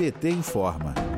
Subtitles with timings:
[0.00, 1.09] PT informa.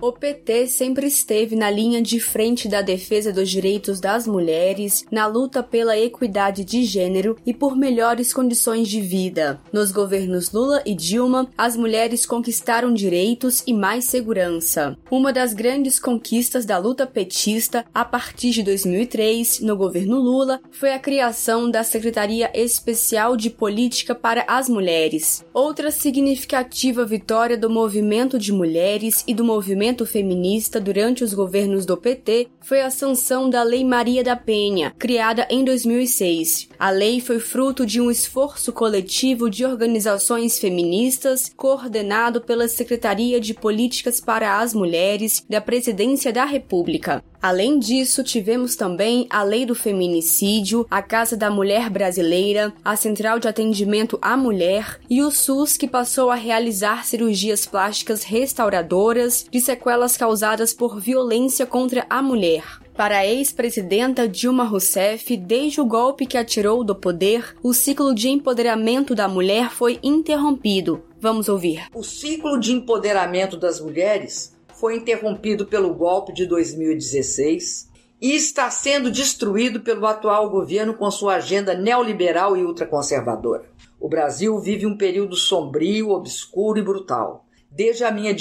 [0.00, 5.26] O PT sempre esteve na linha de frente da defesa dos direitos das mulheres, na
[5.26, 9.58] luta pela equidade de gênero e por melhores condições de vida.
[9.72, 14.96] Nos governos Lula e Dilma, as mulheres conquistaram direitos e mais segurança.
[15.10, 20.92] Uma das grandes conquistas da luta petista, a partir de 2003, no governo Lula, foi
[20.92, 25.44] a criação da Secretaria Especial de Política para as Mulheres.
[25.54, 31.86] Outra significativa vitória do movimento de mulheres e do movimento movimento feminista durante os governos
[31.86, 36.68] do PT foi a sanção da Lei Maria da Penha, criada em 2006.
[36.76, 43.54] A lei foi fruto de um esforço coletivo de organizações feministas, coordenado pela Secretaria de
[43.54, 47.22] Políticas para as Mulheres da Presidência da República.
[47.40, 53.38] Além disso, tivemos também a Lei do Feminicídio, a Casa da Mulher Brasileira, a Central
[53.38, 59.60] de Atendimento à Mulher e o SUS, que passou a realizar cirurgias plásticas restauradoras de
[59.76, 62.64] sequelas causadas por violência contra a mulher.
[62.94, 68.30] Para a ex-presidenta Dilma Rousseff, desde o golpe que atirou do poder, o ciclo de
[68.30, 71.02] empoderamento da mulher foi interrompido.
[71.20, 71.88] Vamos ouvir.
[71.94, 79.10] O ciclo de empoderamento das mulheres foi interrompido pelo golpe de 2016 e está sendo
[79.10, 83.66] destruído pelo atual governo com sua agenda neoliberal e ultraconservadora.
[84.00, 88.34] O Brasil vive um período sombrio, obscuro e brutal, desde a minha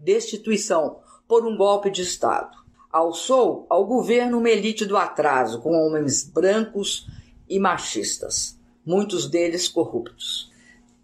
[0.00, 2.56] destituição por um golpe de Estado.
[2.90, 7.06] Alçou ao governo uma elite do atraso, com homens brancos
[7.48, 10.50] e machistas, muitos deles corruptos.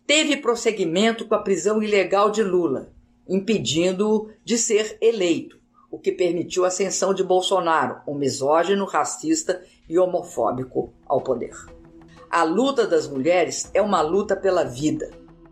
[0.06, 2.90] Teve prosseguimento com a prisão ilegal de Lula,
[3.28, 5.58] impedindo-o de ser eleito,
[5.90, 11.54] o que permitiu a ascensão de Bolsonaro, um misógino, racista e homofóbico, ao poder.
[12.30, 15.10] A luta das mulheres é uma luta pela vida.